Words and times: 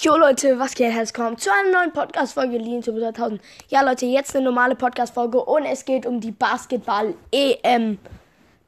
Jo 0.00 0.16
Leute, 0.16 0.58
was 0.58 0.74
geht? 0.74 0.92
Herzlich 0.92 1.16
willkommen 1.16 1.38
zu 1.38 1.50
einer 1.52 1.70
neuen 1.70 1.92
Podcast-Folge 1.92 2.58
Lean 2.58 2.82
to 2.82 2.90
1000. 2.92 3.40
Ja 3.68 3.80
Leute, 3.80 4.06
jetzt 4.06 4.34
eine 4.34 4.44
normale 4.44 4.74
Podcast-Folge 4.74 5.44
und 5.44 5.64
es 5.66 5.84
geht 5.84 6.04
um 6.04 6.20
die 6.20 6.32
Basketball-EM. 6.32 7.98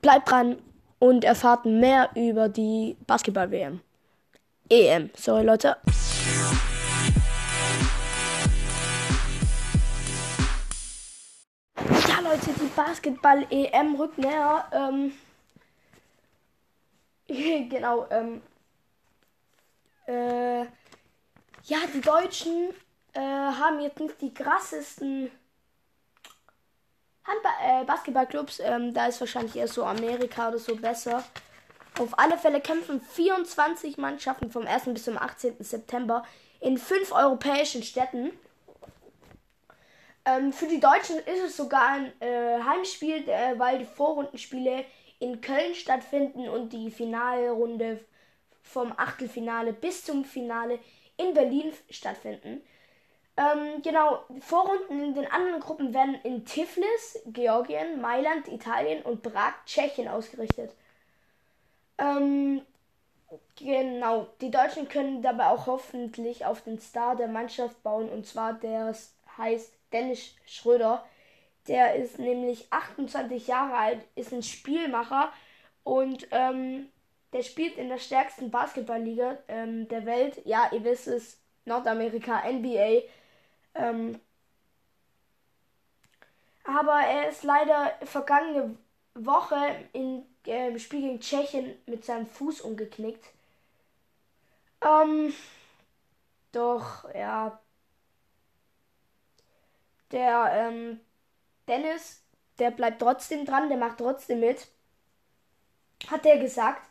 Bleibt 0.00 0.30
dran 0.30 0.56
und 1.00 1.24
erfahrt 1.24 1.64
mehr 1.64 2.10
über 2.14 2.48
die 2.48 2.96
Basketball-WM. 3.08 3.80
EM, 4.70 5.10
sorry 5.16 5.44
Leute. 5.44 5.76
Ja 12.08 12.20
Leute, 12.22 12.50
die 12.56 12.70
Basketball-EM 12.76 13.96
rückt 13.96 14.18
näher. 14.18 14.64
Ähm, 14.70 15.12
genau, 17.68 18.06
ähm, 18.10 18.42
äh, 20.06 20.66
ja, 21.66 21.78
die 21.92 22.00
Deutschen 22.00 22.70
äh, 23.12 23.20
haben 23.20 23.80
jetzt 23.80 24.00
nicht 24.00 24.20
die 24.20 24.32
krassesten 24.32 25.30
Handball 27.24 27.52
äh, 27.62 27.84
Basketballclubs. 27.84 28.60
Ähm, 28.60 28.94
da 28.94 29.06
ist 29.06 29.20
wahrscheinlich 29.20 29.56
eher 29.56 29.68
so 29.68 29.84
Amerika 29.84 30.48
oder 30.48 30.58
so 30.58 30.76
besser. 30.76 31.24
Auf 31.98 32.18
alle 32.18 32.38
Fälle 32.38 32.60
kämpfen 32.60 33.00
24 33.00 33.98
Mannschaften 33.98 34.50
vom 34.50 34.66
1. 34.66 34.84
bis 34.86 35.04
zum 35.04 35.18
18. 35.18 35.56
September 35.60 36.24
in 36.60 36.78
fünf 36.78 37.12
europäischen 37.12 37.82
Städten. 37.82 38.30
Ähm, 40.24 40.52
für 40.52 40.66
die 40.66 40.80
Deutschen 40.80 41.16
ist 41.18 41.42
es 41.44 41.56
sogar 41.56 41.88
ein 41.88 42.12
äh, 42.20 42.62
Heimspiel, 42.62 43.28
äh, 43.28 43.58
weil 43.58 43.78
die 43.78 43.84
Vorrundenspiele 43.84 44.84
in 45.18 45.40
Köln 45.40 45.74
stattfinden 45.74 46.48
und 46.48 46.72
die 46.72 46.90
Finalrunde 46.90 48.04
vom 48.62 48.92
Achtelfinale 48.96 49.72
bis 49.72 50.04
zum 50.04 50.24
Finale 50.24 50.78
in 51.16 51.34
Berlin 51.34 51.72
stattfinden. 51.90 52.62
Ähm, 53.36 53.82
genau, 53.82 54.24
Vorrunden 54.40 55.04
in 55.04 55.14
den 55.14 55.30
anderen 55.30 55.60
Gruppen 55.60 55.92
werden 55.92 56.14
in 56.22 56.46
Tiflis, 56.46 57.20
Georgien, 57.26 58.00
Mailand, 58.00 58.48
Italien 58.48 59.02
und 59.02 59.22
Prag, 59.22 59.52
Tschechien 59.66 60.08
ausgerichtet. 60.08 60.74
Ähm, 61.98 62.62
genau, 63.56 64.28
die 64.40 64.50
Deutschen 64.50 64.88
können 64.88 65.20
dabei 65.22 65.48
auch 65.48 65.66
hoffentlich 65.66 66.46
auf 66.46 66.62
den 66.62 66.78
Star 66.80 67.14
der 67.16 67.28
Mannschaft 67.28 67.82
bauen 67.82 68.08
und 68.08 68.26
zwar 68.26 68.54
der 68.54 68.94
heißt 69.36 69.72
Dennis 69.92 70.34
Schröder. 70.46 71.04
Der 71.68 71.96
ist 71.96 72.18
nämlich 72.18 72.72
28 72.72 73.48
Jahre 73.48 73.76
alt, 73.76 74.00
ist 74.14 74.32
ein 74.32 74.42
Spielmacher 74.42 75.32
und 75.84 76.28
ähm, 76.30 76.88
der 77.36 77.42
spielt 77.42 77.76
in 77.76 77.90
der 77.90 77.98
stärksten 77.98 78.50
Basketballliga 78.50 79.36
ähm, 79.48 79.86
der 79.88 80.06
Welt. 80.06 80.40
Ja, 80.46 80.70
ihr 80.72 80.82
wisst 80.84 81.06
es, 81.06 81.38
Nordamerika, 81.66 82.42
NBA. 82.50 83.02
Ähm, 83.74 84.18
aber 86.64 86.98
er 86.98 87.28
ist 87.28 87.42
leider 87.42 87.92
vergangene 88.04 88.78
Woche 89.12 89.56
im 89.92 90.24
äh, 90.46 90.78
Spiel 90.78 91.02
gegen 91.02 91.20
Tschechien 91.20 91.76
mit 91.84 92.06
seinem 92.06 92.26
Fuß 92.26 92.62
umgeknickt. 92.62 93.26
Ähm, 94.80 95.34
doch, 96.52 97.04
ja. 97.14 97.60
Der 100.10 100.50
ähm, 100.54 101.00
Dennis, 101.68 102.22
der 102.58 102.70
bleibt 102.70 103.02
trotzdem 103.02 103.44
dran, 103.44 103.68
der 103.68 103.76
macht 103.76 103.98
trotzdem 103.98 104.40
mit. 104.40 104.68
Hat 106.08 106.24
er 106.24 106.38
gesagt. 106.38 106.88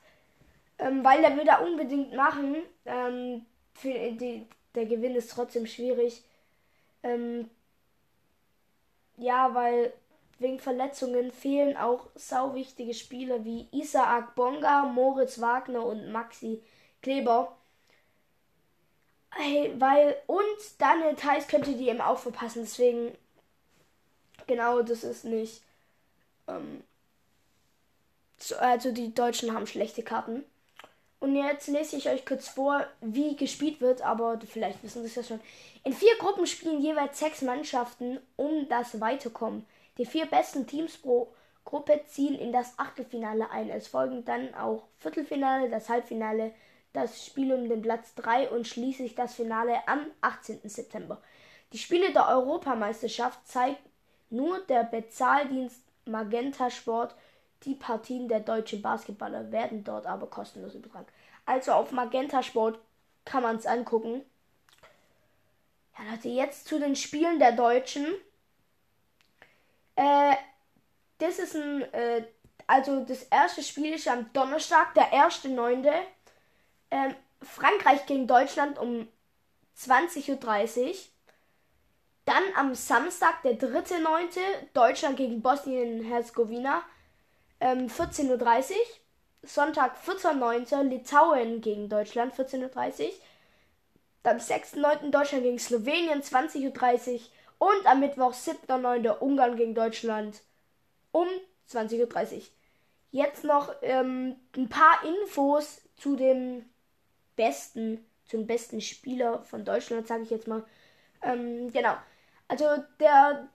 Ähm, 0.78 1.04
weil 1.04 1.22
der 1.22 1.36
will 1.38 1.46
da 1.46 1.60
unbedingt 1.60 2.14
machen. 2.14 2.58
Ähm, 2.86 3.46
für 3.74 3.90
die, 3.90 4.48
der 4.74 4.86
Gewinn 4.86 5.16
ist 5.16 5.32
trotzdem 5.32 5.66
schwierig. 5.66 6.24
Ähm, 7.04 7.50
ja, 9.18 9.54
weil 9.54 9.94
wegen 10.40 10.60
Verletzungen 10.60 11.32
fehlen 11.32 11.78
auch 11.78 12.08
sauwichtige 12.16 12.94
Spieler 12.94 13.46
wie 13.46 13.68
Isaac 13.72 14.36
Bonga, 14.36 14.84
Moritz 14.86 15.40
Wagner 15.40 15.86
und 15.86 16.12
Maxi 16.12 16.62
Kleber. 17.02 17.56
Hey, 19.32 19.74
weil 19.78 20.16
und 20.28 20.46
Daniel 20.78 21.16
Theiss 21.16 21.48
könnte 21.48 21.76
die 21.76 21.90
eben 21.90 22.02
auch 22.02 22.18
verpassen. 22.20 22.64
Deswegen, 22.64 23.18
genau, 24.48 24.82
das 24.82 25.04
ist 25.04 25.26
nicht. 25.26 25.62
Ähm, 26.48 26.84
so, 28.38 28.56
also 28.58 28.92
die 28.92 29.14
Deutschen 29.14 29.54
haben 29.54 29.68
schlechte 29.68 30.04
Karten. 30.04 30.44
Und 31.20 31.36
jetzt 31.36 31.68
lese 31.68 31.96
ich 31.96 32.10
euch 32.10 32.26
kurz 32.26 32.48
vor, 32.48 32.86
wie 33.02 33.36
gespielt 33.36 33.82
wird, 33.82 34.02
aber 34.02 34.40
vielleicht 34.48 34.84
wissen 34.84 35.02
Sie 35.02 35.08
es 35.08 35.16
ja 35.16 35.24
schon. 35.24 35.40
In 35.84 35.94
vier 35.94 36.16
Gruppen 36.20 36.46
spielen 36.46 36.82
jeweils 36.82 37.20
sechs 37.20 37.42
Mannschaften 37.42 38.20
um 38.36 38.68
das 38.70 39.00
Weiterkommen. 39.00 39.66
Die 39.98 40.06
vier 40.06 40.26
besten 40.26 40.68
Teams 40.68 40.98
pro 40.98 41.34
Gruppe 41.64 42.02
ziehen 42.06 42.36
in 42.36 42.52
das 42.52 42.78
Achtelfinale 42.78 43.50
ein. 43.50 43.70
Es 43.70 43.88
folgen 43.88 44.24
dann 44.26 44.54
auch 44.54 44.84
Viertelfinale, 45.00 45.70
das 45.70 45.90
Halbfinale, 45.90 46.54
das 46.94 47.26
Spiel 47.26 47.52
um 47.54 47.68
den 47.68 47.82
Platz 47.82 48.14
3 48.16 48.50
und 48.50 48.68
schließlich 48.68 49.16
das 49.16 49.34
Finale 49.34 49.88
am 49.88 50.06
18. 50.22 50.62
September. 50.70 51.22
Die 51.74 51.78
Spiele 51.78 52.14
der 52.14 52.30
Europameisterschaft 52.30 53.48
zeigt 53.48 53.82
nur 54.30 54.60
der 54.62 54.84
Bezahldienst 54.84 55.82
Magenta 56.06 56.70
Sport 56.70 57.16
die 57.66 57.76
Partien 57.76 58.28
der 58.28 58.40
deutschen 58.40 58.82
Basketballer 58.82 59.52
werden 59.52 59.84
dort 59.84 60.06
aber 60.06 60.28
kostenlos 60.28 60.76
übertragen. 60.76 61.08
Also 61.46 61.74
auf 61.74 61.92
Magenta 61.92 62.42
Sport 62.44 62.80
kann 63.26 63.44
man 63.44 63.58
es 63.58 63.66
angucken. 63.66 64.24
Ja, 65.98 66.12
Leute, 66.12 66.30
jetzt 66.30 66.68
zu 66.68 66.80
den 66.80 66.96
Spielen 66.96 67.40
der 67.40 67.54
Deutschen. 67.54 68.06
Äh, 69.96 70.36
das 71.18 71.40
ist 71.40 71.56
ein, 71.56 71.82
äh, 71.94 72.26
also 72.68 73.04
das 73.06 73.24
erste 73.24 73.64
Spiel 73.64 73.94
ist 73.94 74.08
am 74.08 74.32
Donnerstag, 74.34 74.94
der 74.94 75.14
1.9. 75.14 75.92
Ähm, 76.92 77.16
Frankreich 77.42 78.06
gegen 78.06 78.28
Deutschland 78.28 78.78
um 78.80 79.08
20.30 79.78 80.88
Uhr. 80.88 80.96
Dann 82.26 82.44
am 82.56 82.74
Samstag, 82.74 83.44
der 83.44 83.54
3.9. 83.54 84.40
Deutschland 84.74 85.16
gegen 85.18 85.42
Bosnien-Herzegowina 85.42 86.82
ähm, 87.66 87.88
14.30 87.88 88.30
Uhr. 88.30 88.76
Sonntag 89.42 89.98
14.09. 90.06 90.84
Litauen 90.84 91.62
gegen 91.62 91.90
Deutschland 91.90 92.34
14.30 92.34 93.06
Uhr. 93.06 93.12
Am 94.24 94.38
6.9. 94.38 95.10
Deutschland 95.10 95.44
gegen 95.44 95.60
Slowenien 95.60 96.22
20.30 96.22 97.14
Uhr. 97.14 97.20
Und 97.58 97.88
am 97.88 98.02
Mittwoch 98.02 98.34
7.9. 98.34 99.18
Ungarn 99.18 99.56
gegen 99.56 99.74
Deutschland 99.74 100.42
um 101.12 101.28
20.30 101.70 102.36
Uhr. 102.36 102.42
Jetzt 103.12 103.44
noch 103.44 103.74
ähm, 103.82 104.36
ein 104.56 104.70
paar 104.70 105.00
Infos 105.04 105.82
zu 105.96 106.16
dem 106.16 106.66
besten, 107.36 108.06
zum 108.26 108.46
besten 108.46 108.82
Spieler 108.82 109.42
von 109.44 109.64
Deutschland, 109.66 110.08
sage 110.08 110.24
ich 110.24 110.30
jetzt 110.30 110.48
mal. 110.48 110.66
Ähm, 111.22 111.72
genau. 111.72 111.96
Also 112.48 112.66
der 113.00 113.48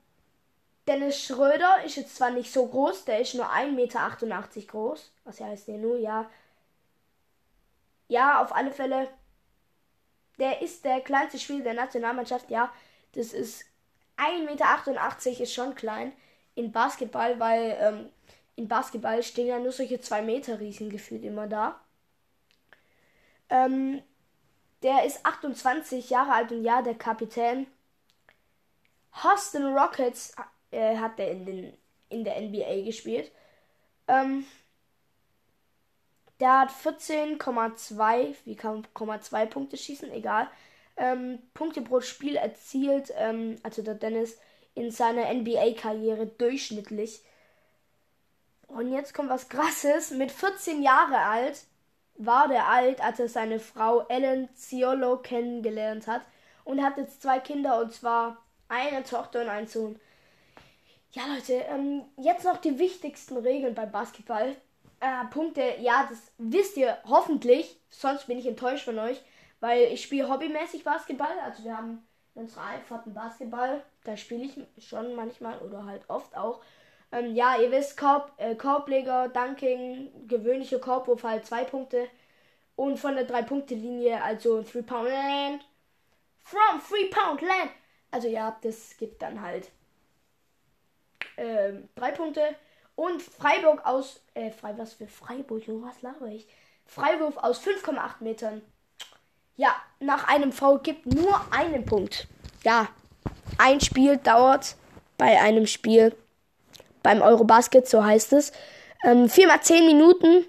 Dennis 0.91 1.23
Schröder 1.23 1.84
ist 1.84 1.95
jetzt 1.95 2.17
zwar 2.17 2.33
nicht 2.33 2.53
so 2.53 2.67
groß, 2.67 3.05
der 3.05 3.21
ist 3.21 3.34
nur 3.34 3.49
1,88 3.49 3.71
Meter 3.71 4.11
groß. 4.67 5.12
Was 5.23 5.41
heißt 5.41 5.69
der 5.69 5.78
nur? 5.78 5.97
Ja. 5.97 6.28
Ja, 8.09 8.43
auf 8.43 8.53
alle 8.53 8.73
Fälle. 8.73 9.09
Der 10.41 10.62
ist 10.62 10.84
der 10.84 11.01
kleinste 11.01 11.39
Spieler 11.39 11.62
der 11.62 11.75
Nationalmannschaft. 11.75 12.51
Ja, 12.51 12.73
das 13.12 13.33
ist 13.33 13.67
1,88 14.17 15.28
Meter 15.28 15.43
ist 15.43 15.55
schon 15.55 15.77
klein 15.77 16.11
in 16.56 16.73
Basketball, 16.73 17.39
weil 17.39 17.77
ähm, 17.78 18.11
in 18.57 18.67
Basketball 18.67 19.22
stehen 19.22 19.47
ja 19.47 19.61
nur 19.61 19.71
solche 19.71 20.01
2 20.01 20.22
Meter 20.22 20.59
Riesen 20.59 20.91
gefühlt 20.91 21.22
immer 21.22 21.47
da. 21.47 21.78
Ähm, 23.49 24.03
der 24.83 25.05
ist 25.05 25.25
28 25.25 26.11
Jahre 26.11 26.33
alt 26.33 26.51
und 26.51 26.65
ja, 26.65 26.83
der 26.83 26.97
Kapitän. 26.97 27.69
Houston 29.22 29.78
Rockets 29.78 30.34
äh, 30.71 30.97
hat 30.97 31.19
er 31.19 31.31
in, 31.31 31.47
den, 31.47 31.72
in 32.09 32.25
der 32.25 32.41
NBA 32.41 32.83
gespielt. 32.84 33.31
Ähm, 34.09 34.45
der 36.41 36.61
hat 36.61 36.71
14,2, 36.71 38.34
wie 38.45 38.57
kann 38.57 38.87
2 38.95 39.47
Punkte 39.47 39.77
schießen, 39.77 40.11
egal. 40.11 40.49
Ähm, 40.97 41.39
Punkte 41.55 41.83
pro 41.83 42.01
Spiel 42.01 42.37
erzielt, 42.37 43.13
ähm, 43.17 43.57
also 43.63 43.83
der 43.83 43.95
Dennis 43.95 44.39
in 44.75 44.91
seiner 44.91 45.33
NBA-Karriere 45.33 46.27
durchschnittlich. 46.27 47.23
Und 48.66 48.93
jetzt 48.93 49.15
kommt 49.15 49.28
was 49.31 49.49
krasses. 49.49 50.11
Mit 50.13 50.31
14 50.31 50.83
Jahre 50.83 51.19
alt 51.19 51.65
war 52.15 52.49
der 52.49 52.69
alt, 52.69 53.03
als 53.03 53.21
er 53.21 53.28
seine 53.28 53.61
Frau 53.61 54.07
Ellen 54.09 54.49
Ciolo 54.55 55.19
kennengelernt 55.19 56.07
hat. 56.07 56.23
Und 56.65 56.83
hat 56.83 56.97
jetzt 56.99 57.23
zwei 57.23 57.39
Kinder, 57.41 57.81
und 57.81 57.93
zwar 57.93 58.45
eine 58.69 59.03
Tochter 59.03 59.43
und 59.43 59.49
einen 59.49 59.66
Sohn. 59.66 59.99
Ja, 61.12 61.22
Leute, 61.27 61.54
ähm, 61.68 62.04
jetzt 62.18 62.45
noch 62.45 62.59
die 62.59 62.78
wichtigsten 62.78 63.36
Regeln 63.36 63.74
beim 63.74 63.91
Basketball. 63.91 64.54
Äh, 65.01 65.24
Punkte, 65.30 65.74
ja, 65.80 66.07
das 66.09 66.30
wisst 66.39 66.77
ihr 66.77 66.98
hoffentlich, 67.04 67.80
sonst 67.89 68.28
bin 68.28 68.39
ich 68.39 68.47
enttäuscht 68.47 68.84
von 68.84 68.98
euch, 68.98 69.21
weil 69.59 69.92
ich 69.92 70.03
spiele 70.03 70.28
hobbymäßig 70.28 70.84
Basketball. 70.84 71.36
Also 71.45 71.65
wir 71.65 71.77
haben 71.77 72.07
in 72.34 72.42
unserer 72.42 72.65
Einfahrt 72.66 73.07
einen 73.07 73.15
Basketball. 73.15 73.83
Da 74.04 74.16
spiele 74.16 74.45
ich 74.45 74.86
schon 74.86 75.16
manchmal 75.16 75.59
oder 75.59 75.84
halt 75.84 76.03
oft 76.09 76.36
auch. 76.36 76.60
Ähm, 77.10 77.34
ja, 77.34 77.60
ihr 77.60 77.72
wisst, 77.72 77.97
Korb, 77.97 78.33
äh, 78.36 78.54
Korbleger, 78.54 79.28
Dunking, 79.30 80.28
gewöhnliche 80.28 80.78
Korbwurf 80.78 81.24
halt 81.24 81.45
zwei 81.45 81.65
Punkte. 81.65 82.06
Und 82.77 82.98
von 82.98 83.16
der 83.16 83.24
Drei-Punkte-Linie, 83.24 84.22
also 84.22 84.63
Three 84.63 84.83
Pound 84.83 85.09
Land. 85.09 85.66
From 86.45 86.80
Three 86.89 87.06
Pound 87.06 87.42
Land. 87.42 87.72
Also 88.13 88.28
ja, 88.28 88.56
das 88.63 88.97
gibt 88.97 89.21
dann 89.22 89.41
halt 89.41 89.71
ähm, 91.41 91.89
drei 91.95 92.13
Punkte. 92.13 92.42
Und 92.95 93.22
Freiburg 93.22 93.84
aus, 93.87 94.21
äh, 94.34 94.51
Frei, 94.51 94.75
was 94.77 94.92
für 94.92 95.07
Freiburg, 95.07 95.63
was 95.66 96.03
laber 96.03 96.27
ich? 96.27 96.47
Freiwurf 96.87 97.37
aus 97.39 97.60
5,8 97.60 98.21
Metern. 98.21 98.63
Ja, 99.57 99.75
nach 100.01 100.28
einem 100.28 100.53
Foul 100.53 100.81
gibt 100.81 101.07
nur 101.07 101.41
einen 101.51 101.84
Punkt. 101.84 102.27
Ja, 102.65 102.89
ein 103.59 103.81
Spiel 103.81 104.16
dauert 104.16 104.77
bei 105.19 105.41
einem 105.41 105.66
Spiel 105.66 106.15
beim 107.03 107.22
Eurobasket, 107.22 107.89
so 107.89 108.04
heißt 108.04 108.33
es. 108.33 108.53
Ähm, 109.04 109.28
viermal 109.28 109.63
zehn 109.63 109.87
Minuten. 109.87 110.45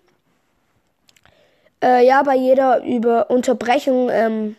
Äh, 1.84 2.06
ja, 2.06 2.24
bei 2.24 2.36
jeder 2.36 2.84
über 2.84 3.30
Unterbrechung, 3.30 4.10
ähm, 4.10 4.56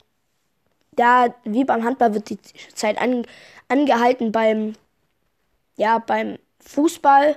da 0.93 1.35
wie 1.45 1.65
beim 1.65 1.85
Handball 1.85 2.15
wird 2.15 2.31
die 2.31 2.41
Zeit 2.75 3.01
an, 3.01 3.27
angehalten 3.69 4.33
beim, 4.33 4.75
ja, 5.77 5.99
beim 5.99 6.39
Fußball. 6.61 7.37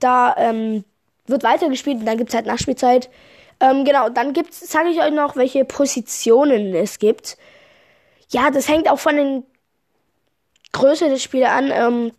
Da 0.00 0.34
ähm, 0.38 0.84
wird 1.26 1.42
weitergespielt 1.42 1.98
und 2.00 2.06
dann 2.06 2.18
gibt 2.18 2.30
es 2.30 2.34
halt 2.34 2.46
Nachspielzeit. 2.46 3.10
Ähm, 3.60 3.84
genau, 3.84 4.08
dann 4.08 4.32
gibt's, 4.32 4.60
sage 4.70 4.88
ich 4.88 5.00
euch 5.00 5.12
noch, 5.12 5.36
welche 5.36 5.64
Positionen 5.64 6.74
es 6.74 6.98
gibt. 6.98 7.36
Ja, 8.30 8.50
das 8.50 8.68
hängt 8.68 8.88
auch 8.88 8.98
von 8.98 9.16
den 9.16 9.44
Größe 10.72 11.08
des 11.08 11.22
Spielers 11.22 11.50
an. 11.50 11.70
Ähm, 11.72 12.12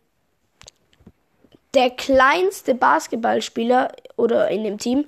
der 1.73 1.91
kleinste 1.91 2.75
Basketballspieler 2.75 3.91
oder 4.17 4.49
in 4.49 4.63
dem 4.63 4.77
Team 4.77 5.05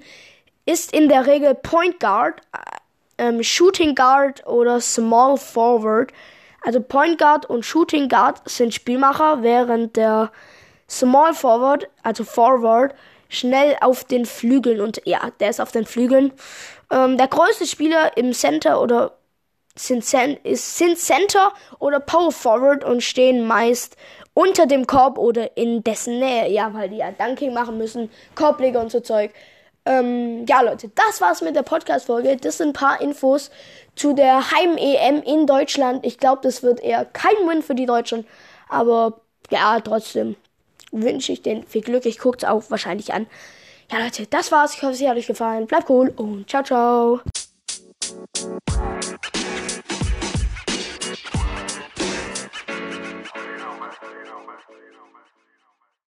ist 0.66 0.94
in 0.94 1.10
der 1.10 1.26
Regel 1.26 1.56
Point 1.56 2.00
Guard, 2.00 2.42
äh, 3.18 3.28
ähm, 3.28 3.44
Shooting 3.44 3.96
Guard 3.96 4.46
oder 4.48 4.80
Small 4.80 5.38
Forward. 5.38 6.14
Also 6.62 6.80
Point 6.80 7.18
Guard 7.18 7.48
und 7.48 7.66
Shooting 7.66 8.08
Guard 8.08 8.42
sind 8.50 8.74
Spielmacher, 8.74 9.42
während 9.42 9.96
der 9.96 10.32
Small 10.90 11.34
Forward, 11.34 11.88
also 12.04 12.24
Forward, 12.24 12.94
schnell 13.30 13.78
auf 13.82 14.04
den 14.04 14.26
Flügeln 14.26 14.82
und 14.82 15.02
ja, 15.06 15.32
der 15.40 15.50
ist 15.50 15.62
auf 15.62 15.72
den 15.72 15.86
Flügeln. 15.86 16.34
Ähm, 16.92 17.18
der 17.18 17.28
größte 17.28 17.66
Spieler 17.66 18.16
im 18.18 18.34
Center 18.34 18.82
oder 18.82 19.14
sind, 19.76 20.04
sind 20.04 20.98
Center 20.98 21.54
oder 21.80 22.00
Power 22.00 22.32
Forward 22.32 22.84
und 22.84 23.02
stehen 23.02 23.48
meist 23.48 23.96
unter 24.34 24.66
dem 24.66 24.86
Korb 24.86 25.18
oder 25.18 25.56
in 25.58 25.84
dessen 25.84 26.20
Nähe. 26.20 26.50
Ja, 26.50 26.74
weil 26.74 26.90
die 26.90 26.98
ja 26.98 27.12
Dunking 27.12 27.54
machen 27.54 27.78
müssen, 27.78 28.12
Korbleger 28.36 28.82
und 28.82 28.92
so 28.92 29.00
Zeug. 29.00 29.32
Ähm, 29.86 30.46
ja, 30.48 30.62
Leute, 30.62 30.92
das 30.94 31.22
war's 31.22 31.42
mit 31.42 31.56
der 31.56 31.64
Podcast-Folge. 31.64 32.38
Das 32.38 32.58
sind 32.58 32.70
ein 32.70 32.74
paar 32.74 33.02
Infos 33.02 33.50
zu 33.96 34.14
der 34.14 34.52
Heim-EM 34.52 35.22
in 35.24 35.48
Deutschland. 35.48 36.06
Ich 36.06 36.18
glaube, 36.18 36.42
das 36.44 36.64
wird 36.64 36.80
eher 36.82 37.06
kein 37.06 37.36
Win 37.48 37.62
für 37.62 37.76
die 37.76 37.86
Deutschen. 37.86 38.26
Aber 38.70 39.22
ja, 39.50 39.80
trotzdem 39.80 40.36
wünsche 40.92 41.32
ich 41.32 41.42
denen 41.42 41.64
viel 41.66 41.82
Glück. 41.82 42.06
Ich 42.06 42.20
gucke 42.20 42.38
es 42.38 42.44
auch 42.44 42.64
wahrscheinlich 42.70 43.14
an. 43.14 43.28
Ja, 43.92 44.00
Leute, 44.00 44.28
das 44.28 44.52
war's. 44.52 44.76
Ich 44.76 44.84
hoffe, 44.84 44.94
es 44.94 45.02
hat 45.02 45.18
euch 45.18 45.28
gefallen. 45.28 45.68
Bleibt 45.68 45.90
cool 45.90 46.14
und 46.16 46.50
ciao, 46.50 46.64
ciao. 46.64 47.22